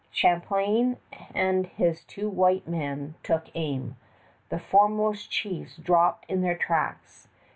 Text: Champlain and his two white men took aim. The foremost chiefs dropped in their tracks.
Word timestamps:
Champlain 0.09 0.97
and 1.35 1.67
his 1.67 2.03
two 2.03 2.27
white 2.27 2.67
men 2.67 3.13
took 3.21 3.49
aim. 3.53 3.97
The 4.49 4.57
foremost 4.57 5.29
chiefs 5.29 5.77
dropped 5.77 6.25
in 6.27 6.41
their 6.41 6.57
tracks. 6.57 7.27